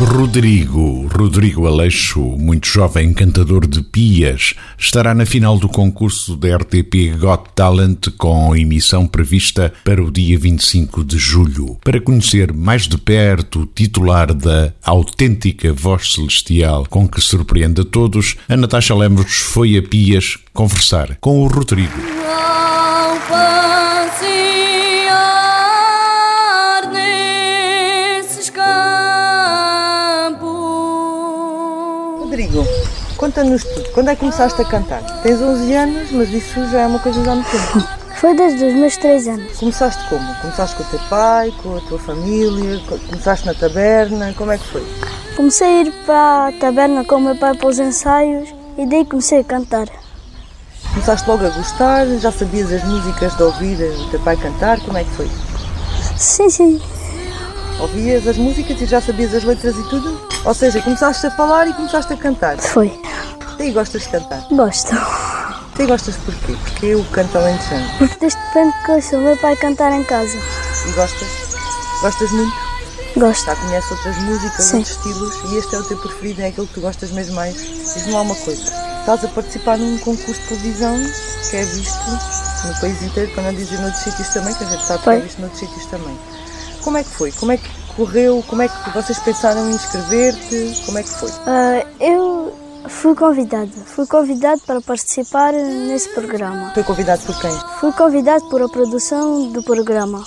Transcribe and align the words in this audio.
Rodrigo, 0.00 1.08
Rodrigo 1.08 1.66
Aleixo, 1.66 2.20
muito 2.20 2.68
jovem 2.68 3.12
cantador 3.12 3.66
de 3.66 3.82
pias, 3.82 4.54
estará 4.78 5.12
na 5.12 5.26
final 5.26 5.58
do 5.58 5.68
concurso 5.68 6.36
da 6.36 6.56
RTP 6.56 7.18
Got 7.18 7.50
Talent 7.56 8.06
com 8.16 8.54
emissão 8.54 9.08
prevista 9.08 9.72
para 9.82 10.00
o 10.00 10.08
dia 10.08 10.38
25 10.38 11.02
de 11.02 11.18
julho. 11.18 11.78
Para 11.82 12.00
conhecer 12.00 12.52
mais 12.52 12.86
de 12.86 12.96
perto 12.96 13.62
o 13.62 13.66
titular 13.66 14.32
da 14.32 14.72
autêntica 14.84 15.72
voz 15.72 16.12
celestial 16.12 16.86
com 16.88 17.08
que 17.08 17.20
surpreende 17.20 17.80
a 17.80 17.84
todos, 17.84 18.36
a 18.48 18.56
Natasha 18.56 18.94
Lemos 18.94 19.32
foi 19.32 19.76
a 19.76 19.82
pias 19.82 20.38
conversar 20.52 21.16
com 21.20 21.40
o 21.40 21.48
Rodrigo. 21.48 21.98
Rodrigo, 32.28 32.62
conta-nos 33.16 33.64
tudo. 33.64 33.90
Quando 33.94 34.10
é 34.10 34.14
que 34.14 34.20
começaste 34.20 34.60
a 34.60 34.64
cantar? 34.66 35.02
Tens 35.22 35.40
11 35.40 35.74
anos, 35.74 36.10
mas 36.12 36.28
isso 36.28 36.68
já 36.68 36.80
é 36.82 36.86
uma 36.86 36.98
coisa 36.98 37.24
já 37.24 37.34
muito 37.34 37.50
tempo. 37.50 37.88
Foi 38.16 38.36
desde 38.36 38.66
os 38.66 38.74
meus 38.74 38.98
3 38.98 39.28
anos. 39.28 39.56
Começaste 39.56 40.06
como? 40.10 40.34
Começaste 40.34 40.76
com 40.76 40.82
o 40.82 40.86
teu 40.86 40.98
pai, 41.08 41.54
com 41.62 41.78
a 41.78 41.80
tua 41.80 41.98
família? 41.98 42.82
Começaste 43.08 43.46
na 43.46 43.54
taberna? 43.54 44.34
Como 44.36 44.52
é 44.52 44.58
que 44.58 44.66
foi? 44.66 44.86
Comecei 45.36 45.66
a 45.66 45.82
ir 45.84 45.92
para 46.04 46.48
a 46.48 46.52
taberna 46.52 47.02
com 47.02 47.14
o 47.14 47.20
meu 47.20 47.36
pai 47.36 47.54
para 47.54 47.68
os 47.68 47.78
ensaios 47.78 48.54
e 48.76 48.84
daí 48.84 49.06
comecei 49.06 49.40
a 49.40 49.44
cantar. 49.44 49.88
Começaste 50.90 51.26
logo 51.30 51.46
a 51.46 51.48
gostar? 51.48 52.06
Já 52.18 52.30
sabias 52.30 52.70
as 52.70 52.84
músicas 52.84 53.34
de 53.38 53.42
ouvir 53.42 53.78
o 54.02 54.10
teu 54.10 54.20
pai 54.20 54.36
cantar? 54.36 54.78
Como 54.80 54.98
é 54.98 55.04
que 55.04 55.10
foi? 55.12 55.30
Sim, 56.14 56.50
sim. 56.50 56.80
Ouvias 57.80 58.26
as 58.26 58.36
músicas 58.36 58.80
e 58.80 58.86
já 58.86 59.00
sabias 59.00 59.32
as 59.32 59.44
letras 59.44 59.76
e 59.76 59.82
tudo? 59.88 60.20
Ou 60.44 60.52
seja, 60.52 60.82
começaste 60.82 61.26
a 61.26 61.30
falar 61.30 61.68
e 61.68 61.72
começaste 61.72 62.12
a 62.12 62.16
cantar? 62.16 62.58
Foi. 62.58 62.92
E 63.60 63.70
gostas 63.70 64.02
de 64.02 64.08
cantar? 64.08 64.44
Gosto. 64.50 64.92
E 65.78 65.86
gostas 65.86 66.16
porquê? 66.16 66.56
Porque 66.64 66.86
eu 66.86 67.04
canto 67.12 67.38
alentejano. 67.38 67.88
Porque 67.98 68.16
desde 68.18 68.38
pequeno 68.46 68.72
que 68.84 68.90
ouço 68.90 69.16
o 69.16 69.20
meu 69.20 69.36
pai 69.36 69.54
cantar 69.56 69.92
em 69.92 70.02
casa. 70.02 70.36
E 70.88 70.92
gostas? 70.92 71.28
Gostas 72.02 72.30
muito? 72.32 72.52
Gosto. 73.16 73.46
Já 73.46 73.54
conheces 73.54 73.90
outras 73.92 74.18
músicas, 74.18 74.64
Sim. 74.64 74.76
outros 74.78 74.96
estilos 74.96 75.34
e 75.44 75.56
este 75.56 75.74
é 75.74 75.78
o 75.78 75.84
teu 75.84 75.98
preferido, 75.98 76.42
é 76.42 76.46
aquele 76.48 76.66
que 76.66 76.74
tu 76.74 76.80
gostas 76.80 77.10
mesmo 77.12 77.36
mais. 77.36 77.54
Diz-me 77.54 78.12
lá 78.12 78.22
uma 78.22 78.34
coisa. 78.34 78.62
Estás 79.00 79.24
a 79.24 79.28
participar 79.28 79.78
num 79.78 79.96
concurso 79.98 80.40
de 80.40 80.48
televisão 80.48 80.96
que 81.48 81.56
é 81.56 81.64
visto 81.64 82.10
no 82.66 82.80
país 82.80 83.00
inteiro, 83.02 83.32
para 83.34 83.44
não 83.44 83.54
dizer 83.54 83.78
noutros 83.78 84.02
sítios 84.02 84.28
também, 84.30 84.52
que 84.54 84.64
a 84.64 84.66
gente 84.66 84.84
sabe 84.84 85.02
que 85.04 85.10
é 85.10 85.20
visto 85.20 85.40
noutros 85.40 85.60
sítios 85.60 85.86
também. 85.86 86.18
Como 86.88 86.96
é 86.96 87.04
que 87.04 87.10
foi? 87.10 87.32
Como 87.32 87.52
é 87.52 87.58
que 87.58 87.68
correu? 87.94 88.42
Como 88.48 88.62
é 88.62 88.68
que 88.68 88.90
vocês 88.94 89.18
pensaram 89.18 89.68
em 89.68 89.74
inscrever-te? 89.74 90.86
Como 90.86 90.96
é 90.96 91.02
que 91.02 91.10
foi? 91.10 91.30
Ah, 91.46 91.84
eu 92.00 92.56
fui 92.88 93.14
convidada. 93.14 93.70
Fui 93.84 94.06
convidado 94.06 94.62
para 94.66 94.80
participar 94.80 95.52
nesse 95.52 96.08
programa. 96.14 96.70
Foi 96.72 96.82
convidado 96.82 97.20
por 97.26 97.38
quem? 97.42 97.50
Fui 97.78 97.92
convidado 97.92 98.48
por 98.48 98.62
a 98.62 98.68
produção 98.70 99.52
do 99.52 99.62
programa. 99.62 100.26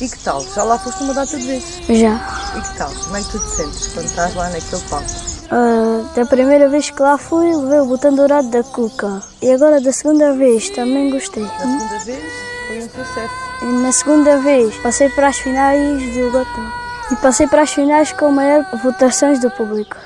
E 0.00 0.08
que 0.08 0.18
tal? 0.18 0.44
Já 0.44 0.64
lá 0.64 0.76
foste 0.76 1.04
uma 1.04 1.14
data 1.14 1.38
de 1.38 1.46
vezes. 1.46 1.80
Já. 1.88 2.20
E 2.56 2.60
que 2.60 2.78
tal? 2.78 2.90
Como 2.90 3.16
é 3.16 3.22
que 3.22 3.30
tu 3.30 3.38
te 3.38 3.50
sentes 3.50 3.86
quando 3.94 4.06
estás 4.06 4.34
lá 4.34 4.50
naquele 4.50 4.82
palco? 4.90 5.06
Ah, 5.52 6.02
da 6.16 6.26
primeira 6.26 6.68
vez 6.68 6.90
que 6.90 7.00
lá 7.00 7.16
fui, 7.16 7.54
levei 7.54 7.78
o 7.78 7.86
botão 7.86 8.12
dourado 8.12 8.48
da 8.48 8.64
Cuca. 8.64 9.22
E 9.40 9.52
agora 9.52 9.80
da 9.80 9.92
segunda 9.92 10.32
vez 10.32 10.68
também 10.70 11.12
gostei. 11.12 11.44
Na 11.44 11.58
segunda 11.60 11.98
vez 12.00 12.51
foi 12.66 12.78
um 12.78 12.88
sucesso. 12.88 13.34
E 13.62 13.64
na 13.64 13.92
segunda 13.92 14.38
vez 14.38 14.76
passei 14.78 15.08
para 15.10 15.28
as 15.28 15.38
finais 15.38 16.02
do 16.14 16.30
Gotão. 16.30 16.72
E 17.10 17.16
passei 17.16 17.46
para 17.46 17.62
as 17.62 17.72
finais 17.72 18.12
com 18.12 18.30
maior 18.30 18.64
votações 18.82 19.40
do 19.40 19.50
público. 19.50 19.96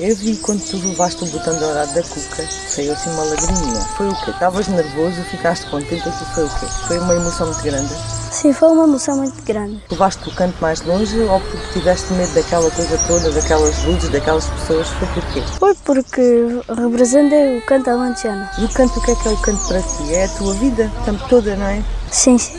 Eu 0.00 0.14
vi 0.14 0.36
quando 0.36 0.62
tu 0.62 0.76
levaste 0.76 1.24
o 1.24 1.26
botão 1.26 1.58
dourado 1.58 1.92
da 1.92 2.02
cuca, 2.04 2.46
saiu 2.68 2.92
assim 2.92 3.10
uma 3.10 3.24
lagriminha. 3.24 3.80
Foi 3.96 4.08
o 4.08 4.14
quê? 4.24 4.30
Estavas 4.30 4.68
nervoso, 4.68 5.20
ficaste 5.24 5.68
contente, 5.68 6.08
aquilo 6.08 6.26
foi 6.34 6.44
o 6.44 6.48
quê? 6.48 6.66
Foi 6.86 6.98
uma 7.00 7.14
emoção 7.16 7.48
muito 7.48 7.62
grande. 7.64 7.92
Sim, 8.30 8.52
foi 8.52 8.68
uma 8.68 8.84
emoção 8.84 9.16
muito 9.16 9.42
grande. 9.42 9.82
Levaste 9.90 10.28
o 10.28 10.34
canto 10.36 10.56
mais 10.60 10.82
longe 10.82 11.18
ou 11.18 11.40
porque 11.40 11.80
tiveste 11.80 12.12
medo 12.12 12.32
daquela 12.32 12.70
coisa 12.70 12.96
toda, 13.08 13.28
daquelas 13.32 13.84
luzes, 13.86 14.08
daquelas 14.10 14.46
pessoas? 14.46 14.86
Foi 14.86 15.08
porquê? 15.08 15.42
Foi 15.58 15.74
porque 15.74 16.46
representei 16.76 17.58
o 17.58 17.66
canto 17.66 17.90
alentejano. 17.90 18.48
E 18.56 18.66
o 18.66 18.68
canto, 18.68 19.00
o 19.00 19.02
que 19.02 19.10
é 19.10 19.14
que 19.16 19.28
é 19.28 19.32
o 19.32 19.36
canto 19.38 19.66
para 19.66 19.82
ti? 19.82 20.14
É 20.14 20.26
a 20.26 20.28
tua 20.28 20.54
vida, 20.54 20.92
o 21.00 21.04
tempo 21.06 21.28
toda, 21.28 21.56
não 21.56 21.66
é? 21.66 21.82
Sim, 22.12 22.38
sim. 22.38 22.56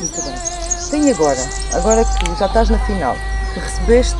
Muito 0.00 0.22
bem. 0.22 0.34
Tem 0.90 1.10
agora, 1.10 1.48
agora 1.74 2.02
que 2.02 2.38
já 2.38 2.46
estás 2.46 2.70
na 2.70 2.78
final, 2.86 3.14
que 3.52 3.60
recebeste 3.60 4.16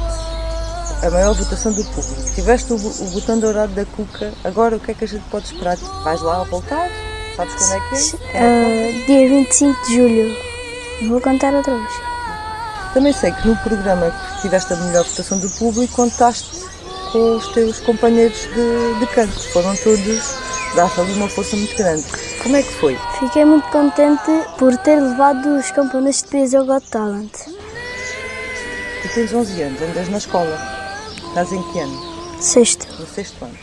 a 1.03 1.11
maior 1.11 1.35
votação 1.35 1.73
do 1.73 1.85
público, 1.85 2.35
tiveste 2.35 2.73
o, 2.73 2.77
o 2.77 3.11
botão 3.11 3.39
dourado 3.39 3.73
da 3.75 3.85
cuca, 3.85 4.33
agora 4.45 4.77
o 4.77 4.81
que 4.81 4.91
é 4.91 4.95
que 4.95 5.05
a 5.05 5.09
gente 5.09 5.25
pode 5.31 5.47
esperar? 5.47 5.77
Vais 5.77 6.21
lá 6.23 6.41
a 6.41 6.45
voltar? 6.45 6.89
Sabes 7.37 7.55
quando 7.55 7.73
é 7.73 7.81
que 7.89 8.37
é? 8.37 8.41
Ah, 8.41 9.07
dia 9.07 9.29
25 9.29 9.87
de 9.87 9.95
julho. 9.95 10.37
Vou 11.09 11.21
cantar 11.21 11.53
outra 11.55 11.75
vez. 11.77 11.93
Também 12.95 13.13
sei 13.13 13.31
que 13.31 13.47
no 13.47 13.55
programa 13.59 14.11
que 14.11 14.43
tiveste 14.43 14.73
a 14.73 14.77
melhor 14.77 15.05
votação 15.05 15.39
do 15.39 15.51
público, 15.51 15.95
contaste 15.95 16.65
com 17.13 17.37
os 17.37 17.47
teus 17.49 17.79
companheiros 17.81 18.39
de, 18.39 18.99
de 18.99 19.07
canto. 19.09 19.39
Foram 19.53 19.77
todos, 19.77 20.35
dar-te 20.75 21.01
ali 21.01 21.13
uma 21.13 21.29
força 21.29 21.57
muito 21.57 21.77
grande. 21.77 22.05
Como 22.43 22.57
é 22.57 22.63
que 22.63 22.73
foi? 22.73 22.99
Fiquei 23.19 23.45
muito 23.45 23.69
contente 23.69 24.31
por 24.59 24.75
ter 24.79 24.99
levado 24.99 25.59
os 25.59 25.71
campeonatos 25.71 26.23
de 26.23 26.29
peso 26.29 26.57
ao 26.57 26.65
Got 26.65 26.89
Talent. 26.89 27.33
Tu 29.03 29.09
tens 29.15 29.35
11 29.35 29.63
anos, 29.63 29.83
andas 29.83 30.09
na 30.09 30.19
escola. 30.19 30.76
Estás 31.37 31.53
em 31.53 31.63
que 31.65 31.79
ano? 31.81 32.03
Sexto. 32.41 32.87
No 32.99 33.07
sexto 33.07 33.45
ano. 33.45 33.59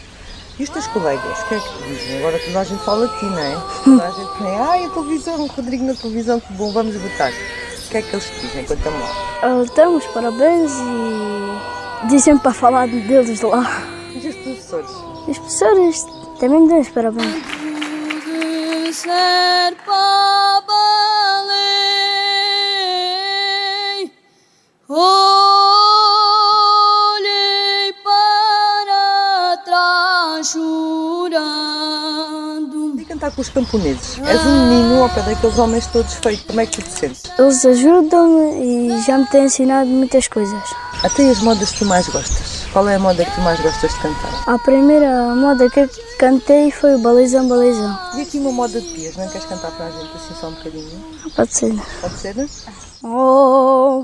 E 0.60 0.64
os 0.64 0.70
teus 0.70 0.86
colegas, 0.86 1.42
o 1.42 1.46
que 1.48 1.56
é 1.56 1.60
que 1.60 1.70
te 1.70 1.84
dizem? 1.90 2.20
Agora 2.20 2.38
toda 2.38 2.60
a 2.60 2.64
gente 2.64 2.84
fala 2.84 3.08
de 3.08 3.18
ti, 3.20 3.26
não 3.26 3.40
é? 3.40 3.58
Toda 3.84 4.04
a 4.04 4.12
gente 4.12 4.44
vem, 4.44 4.60
ai, 4.60 4.86
a 4.86 4.90
televisão, 4.92 5.42
o 5.42 5.48
Rodrigo 5.48 5.84
na 5.84 5.96
televisão, 5.96 6.40
que 6.40 6.54
bom, 6.54 6.72
vamos 6.72 6.96
votar. 6.96 7.32
O 7.32 7.90
que 7.90 7.98
é 7.98 8.02
que 8.04 8.16
eles 8.16 8.26
te 8.30 8.42
dizem? 8.42 8.66
Conta-me 8.66 9.00
lá. 9.00 9.10
Ah, 9.42 9.64
Então, 9.66 9.96
os 9.96 10.06
parabéns 10.06 10.72
e 10.72 12.08
dizem 12.10 12.38
para 12.38 12.54
falar 12.54 12.88
deles 12.88 13.42
lá. 13.42 13.64
E 14.12 14.20
os 14.20 14.36
professores? 14.36 14.92
Os 15.28 15.38
professores 15.40 16.06
também 16.40 16.60
me 16.60 16.70
dão 16.70 16.80
os 16.80 16.90
parabéns. 16.90 17.44
Olhei 24.88 25.23
chorando. 30.44 32.04
E 33.00 33.06
cantar 33.06 33.32
com 33.32 33.42
os 33.42 33.50
camponeses? 33.50 34.20
És 34.20 34.46
um 34.46 34.70
menino 34.70 35.04
ao 35.04 35.10
pé 35.10 35.22
daqueles 35.22 35.58
homens 35.58 35.88
todos 35.88 36.14
feitos, 36.16 36.46
como 36.46 36.60
é 36.62 36.66
que 36.66 36.82
tu 36.82 36.84
te 36.84 36.92
sentes? 36.92 37.24
Eles 37.38 37.66
ajudam-me 37.66 38.96
e 38.98 39.02
já 39.02 39.18
me 39.18 39.26
têm 39.28 39.46
ensinado 39.46 39.90
muitas 39.90 40.28
coisas. 40.28 40.62
Até 41.04 41.30
as 41.30 41.40
modas 41.42 41.72
que 41.72 41.80
tu 41.80 41.86
mais 41.86 42.08
gostas? 42.08 42.64
Qual 42.72 42.88
é 42.88 42.96
a 42.96 43.00
moda 43.00 43.24
que 43.24 43.32
tu 43.36 43.42
mais 43.42 43.60
gostas 43.60 43.94
de 43.94 44.00
cantar? 44.00 44.44
A 44.48 44.58
primeira 44.58 45.36
moda 45.36 45.70
que 45.70 45.82
eu 45.82 45.90
cantei 46.18 46.72
foi 46.72 46.96
o 46.96 47.00
Balizão 47.00 47.48
Balizão. 47.48 48.00
E 48.16 48.22
aqui 48.22 48.40
uma 48.40 48.52
moda 48.52 48.80
de 48.80 48.88
pias, 48.88 49.16
não 49.18 49.28
queres 49.28 49.46
cantar 49.46 49.72
para 49.72 49.88
a 49.88 49.92
gente 49.92 50.12
assim 50.16 50.34
só 50.40 50.48
um 50.48 50.54
bocadinho? 50.54 51.04
Pode 51.36 51.54
ser. 51.54 51.76
Pode 52.02 52.18
ser? 52.18 52.50
Oh, 53.04 54.03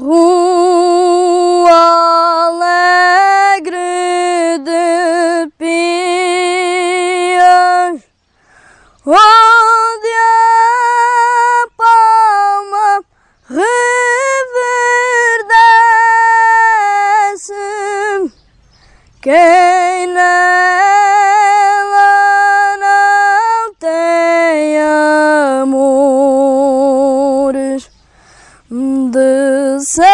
Certo 29.92 30.06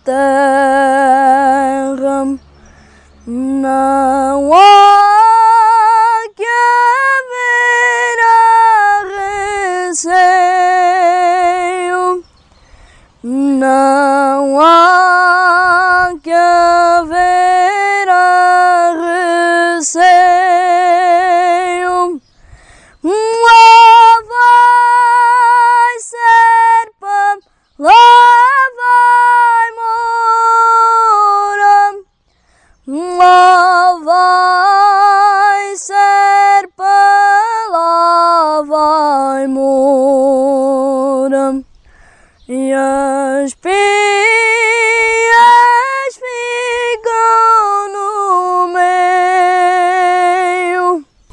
terram 0.06 1.26
não 3.26 4.54
há 4.54 6.22
que 6.36 6.46
haver 6.46 8.18
a 8.22 9.02
receio 9.88 10.22
não 13.24 14.60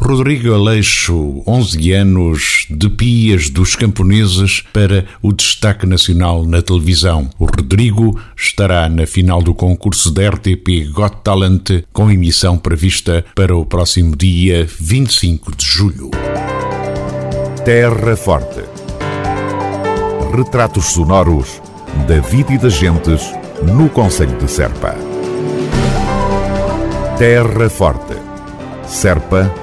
Rodrigo 0.05 0.53
Aleixo, 0.53 1.41
11 1.47 1.93
anos, 1.93 2.67
de 2.69 2.89
Pias 2.89 3.49
dos 3.49 3.73
Camponeses 3.73 4.61
para 4.73 5.05
o 5.21 5.31
destaque 5.31 5.85
nacional 5.85 6.45
na 6.45 6.61
televisão. 6.61 7.29
O 7.39 7.45
Rodrigo 7.45 8.19
estará 8.35 8.89
na 8.89 9.07
final 9.07 9.41
do 9.41 9.55
concurso 9.55 10.11
da 10.11 10.29
RTP 10.29 10.91
Got 10.91 11.21
Talent, 11.23 11.85
com 11.93 12.11
emissão 12.11 12.57
prevista 12.57 13.23
para 13.33 13.55
o 13.55 13.65
próximo 13.65 14.13
dia 14.13 14.67
25 14.77 15.55
de 15.55 15.65
julho. 15.65 16.11
Terra 17.63 18.17
Forte. 18.17 18.61
Retratos 20.35 20.85
sonoros 20.87 21.61
da 22.09 22.19
vida 22.19 22.51
e 22.51 22.57
das 22.57 22.73
gentes 22.73 23.21
no 23.73 23.87
Conselho 23.89 24.37
de 24.37 24.51
Serpa. 24.51 24.95
Terra 27.17 27.69
Forte. 27.69 28.15
Serpa, 28.85 29.62